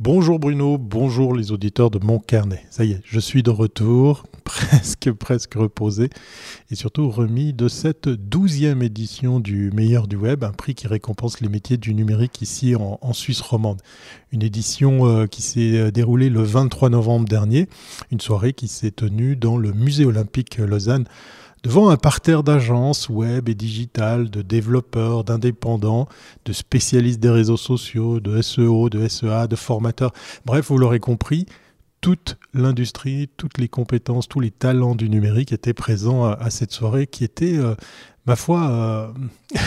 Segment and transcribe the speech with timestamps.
[0.00, 2.64] Bonjour Bruno, bonjour les auditeurs de mon carnet.
[2.70, 6.08] Ça y est, je suis de retour, presque presque reposé
[6.70, 11.40] et surtout remis de cette douzième édition du meilleur du web, un prix qui récompense
[11.40, 13.82] les métiers du numérique ici en, Suisse romande.
[14.30, 17.66] Une édition euh, qui s'est euh, déroulée le 23 novembre dernier,
[18.12, 21.06] une soirée qui s'est tenue dans le musée olympique Lausanne
[21.62, 26.08] devant un parterre d'agences web et digitales, de développeurs, d'indépendants,
[26.44, 30.12] de spécialistes des réseaux sociaux, de SEO, de SEA, de formateurs.
[30.44, 31.46] Bref, vous l'aurez compris,
[32.00, 37.06] toute l'industrie, toutes les compétences, tous les talents du numérique étaient présents à, cette soirée
[37.06, 37.74] qui était, euh,
[38.28, 39.08] ma foi, euh,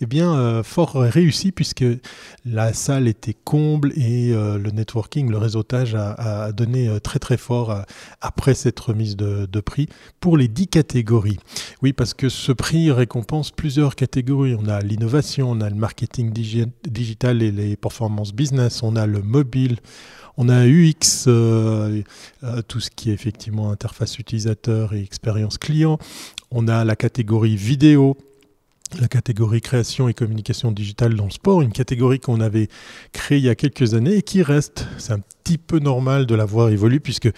[0.00, 1.84] eh bien, euh, fort réussi puisque
[2.44, 7.84] la salle était comble et euh, le networking, le réseautage a, donné très très fort
[8.20, 9.88] après cette remise de, prix
[10.20, 11.38] pour les 10 catégories.
[11.82, 14.54] Oui, parce que ce prix récompense plusieurs catégories.
[14.54, 19.22] On a l'innovation, on a le marketing digital et les performances business, on a le
[19.22, 19.78] mobile,
[20.36, 21.24] on a UX,
[22.68, 25.98] tout ce qui est effectivement interface utilisateur et expérience client.
[26.50, 28.16] On a la catégorie vidéo,
[29.00, 32.68] la catégorie création et communication digitale dans le sport, une catégorie qu'on avait
[33.12, 34.86] créée il y a quelques années et qui reste.
[34.98, 37.30] C'est un petit peu normal de la voir évoluer puisque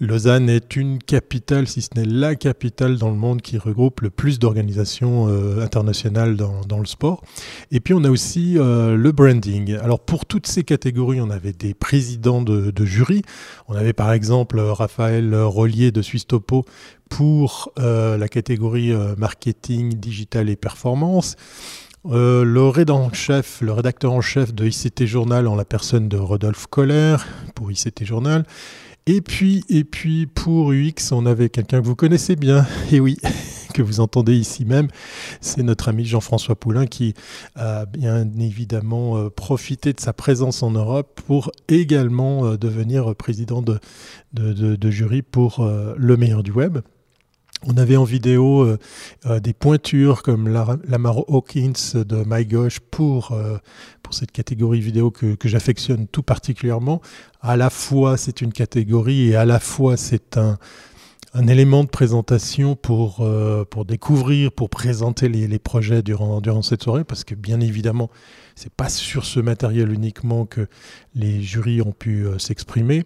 [0.00, 4.10] Lausanne est une capitale, si ce n'est la capitale dans le monde qui regroupe le
[4.10, 7.22] plus d'organisations euh, internationales dans, le sport.
[7.70, 9.76] Et puis on a aussi euh, le branding.
[9.76, 13.22] Alors pour toutes ces catégories, on avait des présidents de, jury.
[13.68, 16.64] On avait par exemple Raphaël Rollier de Suisse Topo
[17.08, 21.36] pour euh, la catégorie marketing, digital et performance.
[22.04, 26.16] le, rédacteur en chef, le rédacteur en chef de ICT Journal en la personne de
[26.16, 27.16] Rodolphe Koller
[27.54, 28.44] pour ICT Journal.
[29.06, 33.18] Et puis, et puis pour UX, on avait quelqu'un que vous connaissez bien, et oui,
[33.74, 34.88] que vous entendez ici même,
[35.42, 37.12] c'est notre ami Jean-François Poulain qui
[37.54, 43.60] a bien évidemment euh, profité de sa présence en Europe pour également euh, devenir président
[43.60, 43.78] de,
[44.32, 46.78] de, jury pour euh, le meilleur du web.
[47.66, 48.78] On avait en vidéo euh,
[49.26, 53.56] euh, des pointures comme Lamar Hawkins de MyGosh pour, euh,
[54.02, 57.00] pour cette catégorie vidéo que, j'affectionne tout particulièrement.
[57.40, 60.58] À la fois c'est une catégorie et à la fois c'est un,
[61.48, 63.26] élément de présentation pour,
[63.86, 68.08] découvrir, pour présenter les, les, projets durant, durant cette soirée, parce que bien évidemment,
[68.54, 70.68] c'est pas sur ce matériel uniquement que
[71.16, 73.02] les jurys ont pu s'exprimer.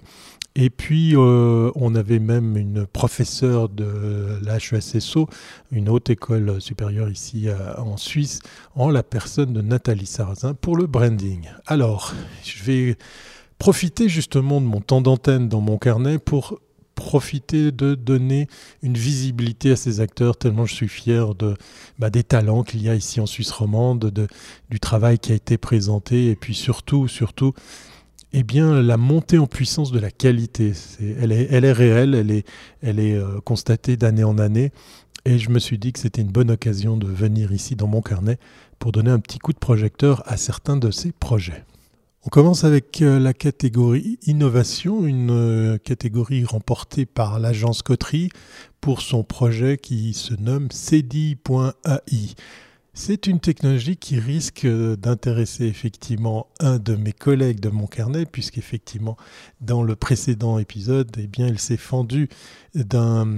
[0.55, 5.29] Et puis, euh, on avait même une professeure de l'HESSO,
[5.71, 8.41] une haute école supérieure ici en Suisse,
[8.75, 11.49] en la personne de Nathalie Sarrazin pour le branding.
[11.67, 12.97] Alors, je vais
[13.59, 16.59] profiter justement de mon temps d'antenne dans mon carnet pour
[16.99, 18.49] profiter de donner
[18.83, 21.57] une visibilité à ces acteurs, tellement je suis fier de,
[22.01, 24.27] bah, des talents qu'il y a ici en Suisse romande, de,
[24.69, 27.55] du travail qui a été présenté, et puis surtout, surtout,
[28.33, 32.15] eh bien, la montée en puissance de la qualité, elle, est, elle, est, réelle,
[32.83, 34.71] elle est, euh, constatée d'année en année.
[35.25, 38.03] Et je me suis dit que c'était une bonne occasion de venir ici dans mon
[38.03, 38.39] carnet
[38.79, 41.65] pour donner un petit coup de projecteur à certains de ces projets.
[42.25, 48.29] On commence avec euh, la catégorie innovation, une euh, catégorie remportée par l'agence Coterie
[48.81, 52.35] pour son projet qui se nomme CEDI.ai.
[53.01, 59.17] C'est une technologie qui risque d'intéresser effectivement un de mes collègues de mon carnet, puisqu'effectivement,
[59.61, 62.29] dans le précédent épisode, eh il s'est fendu
[62.75, 63.29] d'un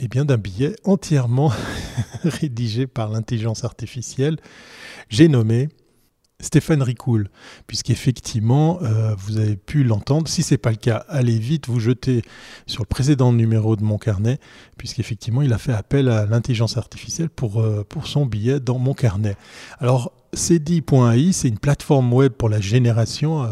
[0.00, 1.52] eh billet entièrement
[2.24, 4.38] rédigé par l'intelligence artificielle.
[5.08, 5.68] J'ai nommé
[6.40, 7.28] Stéphane Ricoul,
[7.66, 10.28] puisqu'effectivement, euh, vous avez pu l'entendre.
[10.28, 12.22] Si ce n'est pas le cas, allez vite vous jeter
[12.66, 14.38] sur le précédent numéro de mon carnet,
[14.76, 19.36] puisqu'effectivement, il a fait appel à l'intelligence artificielle pour, euh, son billet dans mon carnet.
[19.78, 23.48] Alors, cdi.ai, c'est une plateforme web pour la génération euh,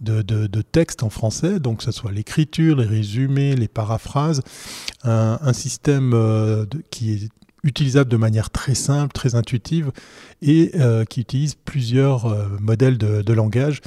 [0.00, 4.42] de, textes en français, donc que ce soit l'écriture, les résumés, les paraphrases,
[5.02, 6.14] un système
[6.90, 7.28] qui est
[7.64, 9.90] utilisable de manière très simple, très intuitive
[10.42, 13.80] et euh, qui utilise plusieurs euh, modèles de, langage.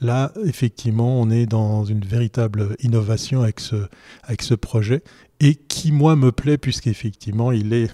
[0.00, 5.02] Là, effectivement, on est dans une véritable innovation avec ce, projet
[5.40, 7.90] et qui, moi, me plaît puisqu'effectivement, il est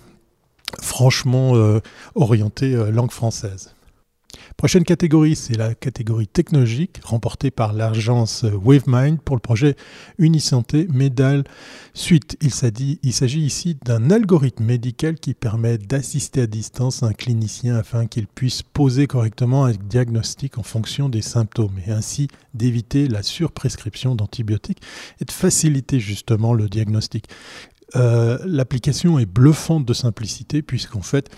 [0.81, 1.81] franchement euh,
[2.15, 3.75] orienté langue française.
[4.57, 9.77] Prochaine catégorie, c'est la catégorie technologique remportée par l'agence WaveMind pour le projet
[10.19, 11.45] Unisanté Medal
[11.95, 12.37] Suite.
[12.41, 18.27] Il s'agit ici d'un algorithme médical qui permet d'assister à distance un clinicien afin qu'il
[18.27, 24.83] puisse poser correctement un diagnostic en fonction des symptômes et ainsi d'éviter la surprescription d'antibiotiques
[25.21, 27.27] et de faciliter justement le diagnostic
[27.97, 31.31] Euh, l'application est bluffante de simplicité puisqu'en fait,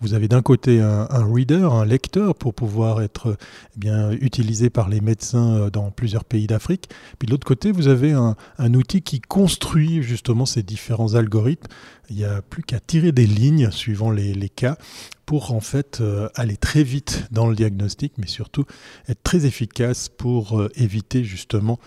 [0.00, 3.36] vous avez d'un côté un, reader, un lecteur pour pouvoir être
[3.74, 6.88] eh bien utilisé par les médecins euh, dans plusieurs pays d'Afrique.
[7.18, 8.36] Puis de l'autre côté, vous avez un,
[8.74, 11.66] outil qui construit justement ces différents algorithmes.
[12.10, 14.76] Il n'y a plus qu'à tirer des lignes suivant les, cas
[15.24, 18.64] pour en fait euh, aller très vite dans le diagnostic, mais surtout
[19.08, 21.80] être très efficace pour éviter justement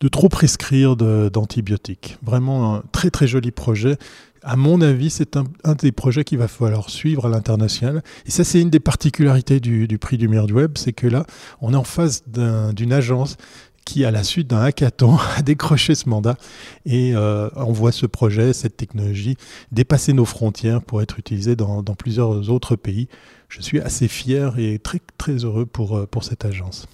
[0.00, 2.18] de trop prescrire d'antibiotiques.
[2.22, 3.96] Vraiment un très très joli projet.
[4.42, 8.02] À mon avis, c'est un, des projets qu'il va falloir suivre à l'international.
[8.26, 11.24] Et ça, c'est une des particularités du, prix du meilleur du web, c'est que là,
[11.60, 13.36] on est en face d'une agence
[13.84, 16.36] qui, à la suite d'un hackathon, a décroché ce mandat
[16.84, 19.36] et euh, on voit ce projet, cette technologie
[19.72, 23.08] dépasser nos frontières pour être utilisée dans, dans plusieurs autres pays.
[23.48, 26.86] Je suis assez fier et très très heureux pour, euh, pour cette agence.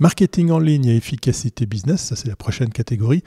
[0.00, 3.24] Marketing en ligne et efficacité business, ça c'est la prochaine catégorie.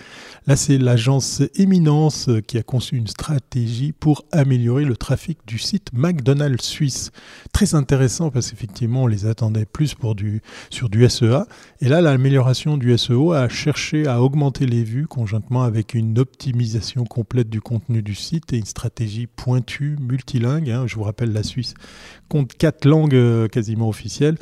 [0.47, 5.89] Là c'est l'agence Éminence qui a conçu une stratégie pour améliorer le trafic du site
[5.91, 7.12] McDonald's Suisse.
[7.51, 11.45] Très intéressant parce qu'effectivement on les attendait plus pour du, sur du SEA.
[11.81, 17.03] Et là l'amélioration du SEO a cherché à augmenter les vues conjointement avec une optimisation
[17.03, 20.69] complète du contenu du site et une stratégie pointue, multilingue.
[20.69, 20.88] Hein.
[20.88, 21.74] je vous rappelle la Suisse
[22.29, 24.38] compte quatre langues euh, quasiment officielles.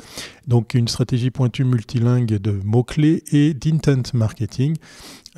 [0.46, 4.76] Donc une stratégie pointue multilingue de mots-clés et d'intent marketing.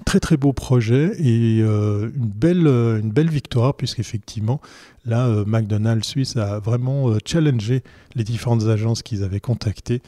[0.07, 4.61] Très très beau projet et euh, une, belle, euh, une belle victoire puisqu'effectivement
[5.05, 7.83] là McDonald's Suisse a vraiment challengé
[8.15, 10.01] les différentes agences qu'ils avaient contactées.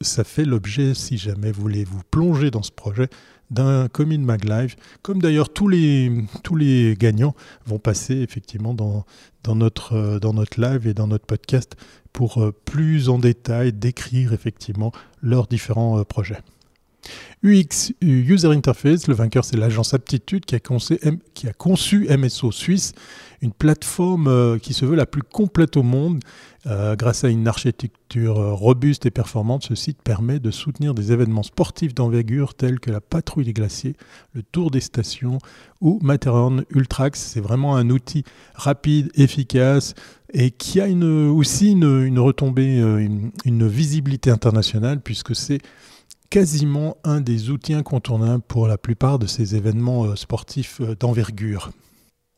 [0.00, 3.08] ça fait l'objet, si jamais vous voulez vous plonger dans ce projet,
[3.50, 7.34] d'un Commune Mag Live, comme d'ailleurs tous les, tous les gagnants
[7.66, 9.04] vont passer effectivement dans,
[9.42, 11.76] dans, notre, dans notre live et dans notre podcast
[12.12, 14.92] pour euh, plus en détail décrire effectivement
[15.22, 16.38] leurs différents euh, projets.
[17.42, 20.98] UX, User Interface, le vainqueur c'est l'agence Aptitude qui a, conçu,
[21.34, 22.92] qui a, conçu, MSO Suisse,
[23.42, 26.20] une plateforme euh, qui se veut la plus complète au monde.
[26.66, 31.94] grâce à une architecture robuste et performante, ce site permet de soutenir des événements sportifs
[31.94, 33.96] d'envergure tels que la patrouille des glaciers,
[34.34, 35.38] le tour des stations
[35.80, 37.18] ou Matterhorn Ultrax.
[37.18, 38.24] C'est vraiment un outil
[38.54, 39.94] rapide, efficace,
[40.32, 43.06] et qui a aussi une, retombée, euh,
[43.44, 45.60] une, visibilité internationale, puisque c'est
[46.30, 51.70] quasiment un des outils incontournables pour la plupart de ces événements euh, sportifs euh, d'envergure.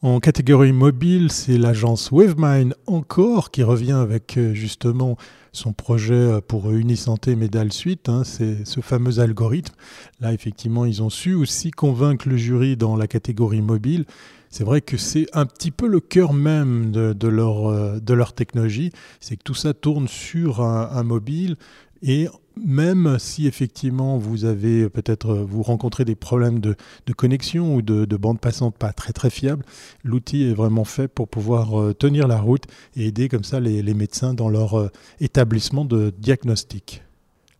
[0.00, 5.16] En catégorie mobile, c'est l'agence WaveMind encore qui revient avec justement
[5.52, 9.76] son projet pour Unisanté Medal Suite, hein, c'est ce fameux algorithme.
[10.18, 14.04] Là, effectivement, ils ont su aussi convaincre le jury dans la catégorie mobile
[14.52, 18.34] c'est vrai que c'est un petit peu le cœur même de, leur, euh, de leur
[18.34, 21.56] technologie, c'est que tout ça tourne sur un, mobile
[22.02, 26.76] et même si effectivement vous avez peut-être vous rencontrez des problèmes de,
[27.16, 29.64] connexion ou de, bande passante pas très très fiable,
[30.04, 32.64] l'outil est vraiment fait pour pouvoir euh, tenir la route
[32.96, 34.90] et aider comme ça les, médecins dans leur euh,
[35.20, 37.02] établissement de diagnostic.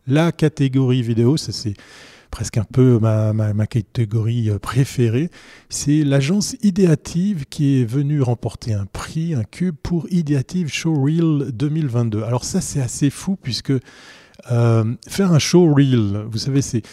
[0.05, 1.75] La catégorie vidéo, c'est
[2.33, 5.29] presque un peu ma, catégorie euh, préférée,
[5.69, 12.23] c'est l'agence Ideative qui est venue remporter un prix, un cube pour Ideative Showreel 2022.
[12.23, 13.79] Alors ça c'est assez fou puisque euh,
[14.45, 16.83] faire un showreel, vous savez, c'est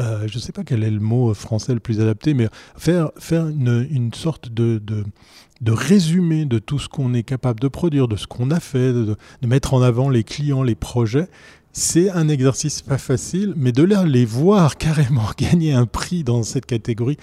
[0.00, 3.10] euh, je ne sais pas quel est le mot français le plus adapté, mais faire,
[3.18, 8.16] faire une, sorte de, de, résumé de tout ce qu'on est capable de produire, de
[8.16, 9.16] ce qu'on a fait, de,
[9.46, 11.28] mettre en avant les clients, les projets,
[11.76, 16.44] c'est un exercice pas facile, mais de là les voir carrément gagner un prix dans
[16.44, 17.16] cette catégorie,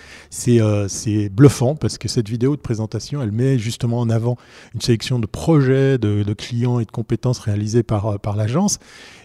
[0.49, 4.35] euh, c'est bluffant parce que cette vidéo de présentation, elle met justement en avant
[4.75, 8.79] une sélection de projets, de, clients et de compétences réalisés par, euh, par l'agence.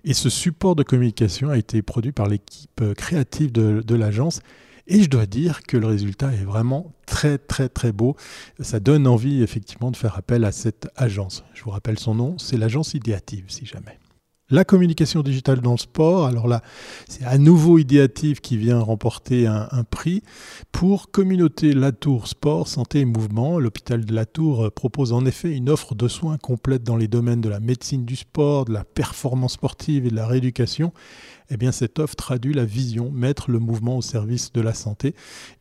[0.05, 4.39] Et ce support de communication a été produit par l'équipe euh, créative de, de l'agence.
[4.87, 8.15] Et je dois dire que le résultat est vraiment très très très beau.
[8.61, 11.43] Ça donne envie effectivement de faire appel à cette agence.
[11.53, 13.99] Je vous rappelle son nom, c'est l'agence Idéative si jamais.
[14.49, 16.63] La communication digitale dans le sport, alors là,
[17.09, 20.23] c'est à nouveau Idéative qui vient remporter un, prix
[20.71, 23.59] pour Communauté Latour Sport, Santé et Mouvement.
[23.59, 27.49] L'hôpital de Latour propose en effet une offre de soins complète dans les domaines de
[27.49, 30.93] la médecine du sport, de la performance sportive et de la rééducation
[31.51, 35.15] eh bien cette offre traduit la vision, mettre le mouvement au service de la santé.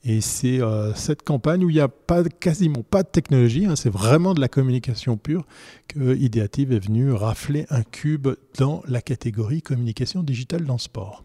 [0.03, 3.75] Et c'est euh, cette campagne où il n'y a pas, quasiment pas de technologie, hein,
[3.75, 5.45] c'est vraiment de la communication pure,
[5.87, 11.23] que Ideative est venu rafler un cube dans la catégorie communication digitale dans sport.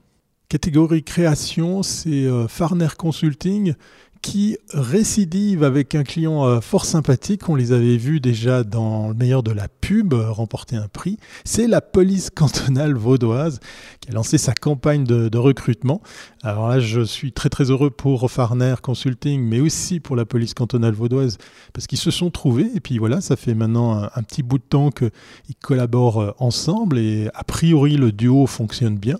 [0.48, 3.74] Catégorie création, c'est euh, Farner Consulting
[4.22, 7.48] qui récidive avec un client euh, fort sympathique.
[7.48, 11.18] On les avait vus déjà dans le meilleur de la pub euh, remporter un prix.
[11.44, 13.60] C'est la police cantonale vaudoise
[14.00, 16.02] qui a lancé sa campagne de, recrutement.
[16.42, 20.52] Alors là, je suis très très heureux pour Farner Consulting, mais aussi pour la police
[20.52, 21.38] cantonale vaudoise
[21.72, 22.70] parce qu'ils se sont trouvés.
[22.74, 25.10] Et puis voilà, ça fait maintenant un, un petit bout de temps qu'ils
[25.62, 29.16] collaborent euh, ensemble et a priori le duo fonctionne bien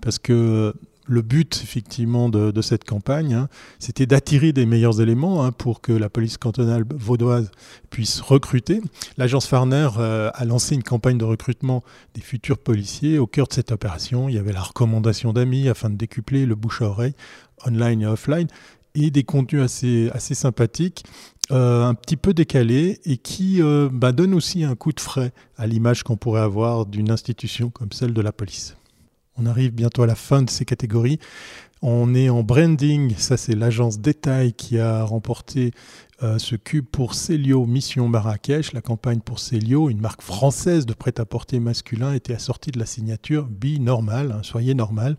[0.00, 0.74] parce que
[1.08, 3.48] le but effectivement de, cette campagne, hein,
[3.78, 7.50] c'était d'attirer des meilleurs éléments hein, pour que la police cantonale vaudoise
[7.90, 8.80] puisse recruter.
[9.16, 11.82] L'agence Farner euh, a lancé une campagne de recrutement
[12.14, 13.18] des futurs policiers.
[13.18, 16.54] Au cœur de cette opération, il y avait la recommandation d'amis afin de décupler le
[16.54, 17.14] bouche à oreille,
[17.66, 18.48] online et offline,
[18.94, 21.04] et des contenus assez, sympathiques.
[21.50, 25.32] Euh, un petit peu décalés et qui euh, bah, donnent aussi un coup de frais
[25.56, 28.76] à l'image qu'on pourrait avoir d'une institution comme celle de la police.
[29.38, 31.18] On arrive bientôt à la fin de ces catégories.
[31.80, 35.70] On est en branding, ça c'est l'agence Détail qui a remporté
[36.24, 38.72] euh, ce cube pour Célio Mission Marrakech.
[38.72, 43.44] La campagne pour Célio, une marque française de prêt-à-porter masculin, était assortie de la signature
[43.44, 45.16] Be Normal, hein, soyez normal.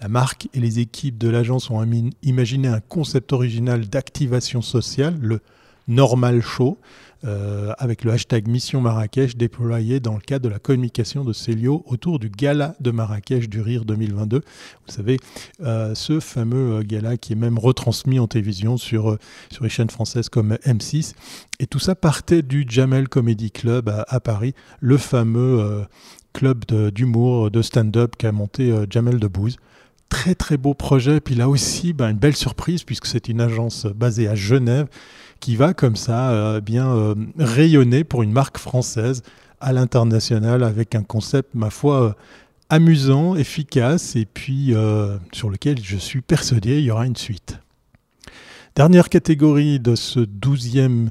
[0.00, 1.86] La marque et les équipes de l'agence ont
[2.22, 5.42] imaginé un concept original d'activation sociale, le
[5.88, 6.78] Normal Show.
[7.24, 11.82] Euh, avec le hashtag Mission Marrakech déployé dans le cadre de la communication de Célio
[11.86, 14.38] autour du gala de Marrakech du Rire 2022.
[14.38, 15.18] Vous savez,
[15.64, 19.18] euh, ce fameux euh, gala qui est même retransmis en télévision sur,
[19.50, 21.14] sur les chaînes françaises comme M6.
[21.58, 25.84] Et tout ça partait du Jamel Comedy Club à, Paris, le fameux
[26.32, 29.56] club d'humour, de, stand-up qu'a monté Jamel Debbouze
[30.08, 31.20] très très beau projet.
[31.20, 34.86] Puis là aussi, ben, une belle surprise puisque c'est une agence basée à Genève
[35.40, 39.22] qui va comme ça euh, bien euh, rayonner pour une marque française
[39.60, 42.12] à l'international avec un concept, ma foi, euh,
[42.70, 44.74] amusant, efficace et puis
[45.32, 47.58] sur lequel je suis persuadé il y aura une suite.
[48.76, 51.08] Dernière catégorie de ce douzième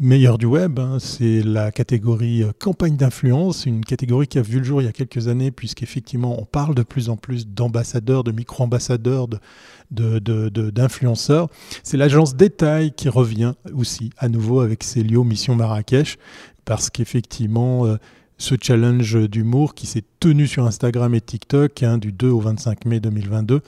[0.00, 4.64] meilleur du web, hein, c'est la catégorie campagne d'influence, une catégorie qui a vu le
[4.64, 8.30] jour il y a quelques années, puisqu'effectivement on parle de plus en plus d'ambassadeurs, de
[8.30, 9.38] micro-ambassadeurs, de,
[10.70, 11.46] d'influenceurs.
[11.46, 11.52] De,
[11.82, 16.18] c'est l'agence Détail qui revient aussi à nouveau avec lieux Mission Marrakech
[16.64, 17.96] parce qu'effectivement euh,
[18.36, 22.84] ce challenge d'humour qui s'est tenu sur Instagram et TikTok hein, du 2 au 25
[22.84, 23.62] mai 2022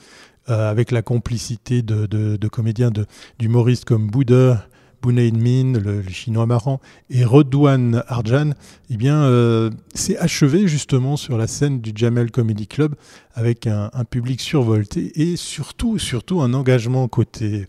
[0.49, 2.91] euh, avec la complicité de, de comédiens
[3.39, 4.65] d'humoristes comme Bouddha,
[5.01, 6.79] Bunein Min, le, chinois marrant,
[7.09, 8.51] et Rodouane Arjan,
[8.89, 12.95] eh bien, euh, c'est achevé justement sur la scène du Jamel Comedy Club
[13.33, 17.65] avec un, public survolté et surtout, surtout un engagement côté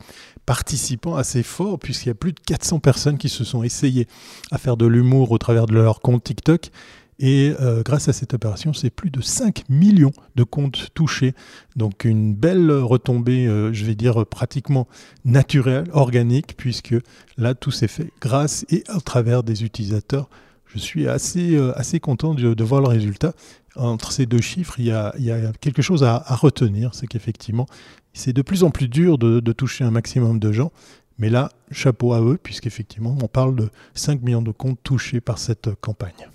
[0.47, 4.09] participant assez fort puisqu'il y a plus de 400 personnes qui se sont essayées
[4.51, 6.71] à faire de l'humour au travers de leur compte TikTok
[7.19, 11.35] et euh, grâce à cette opération, c'est plus de 5 millions de comptes touchés.
[11.77, 14.89] Donc une belle retombée, euh, je vais dire pratiquement
[15.25, 16.95] naturelle, organique, puisque
[17.37, 20.29] là, tout s'est fait grâce et à travers des utilisateurs.
[20.67, 23.35] Je suis assez, euh, assez content de, voir le résultat.
[23.77, 25.13] Entre ces deux chiffres, il y a,
[25.61, 27.67] quelque chose à, retenir, c'est qu'effectivement,
[28.15, 30.73] c'est de plus en plus dur de, de toucher un maximum de gens.
[31.19, 35.39] Mais là, chapeau à eux, puisqu'effectivement, on parle de 5 millions de comptes touchés par
[35.39, 36.29] cette campagne.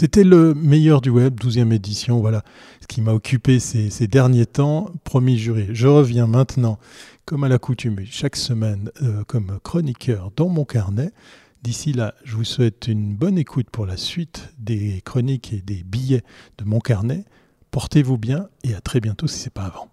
[0.00, 2.44] C'était le meilleur du web, 12e édition, voilà
[2.80, 4.92] ce qui m'a occupé ces, derniers temps.
[5.02, 6.78] Promis juré, je reviens maintenant,
[7.24, 11.10] comme à l'accoutumée, chaque semaine euh, comme chroniqueur dans mon carnet.
[11.64, 15.82] D'ici là, je vous souhaite une bonne écoute pour la suite des chroniques et des
[15.82, 16.22] billets
[16.58, 17.24] de mon carnet.
[17.72, 19.88] Portez-vous bien et à très bientôt si ce n'est pas avant.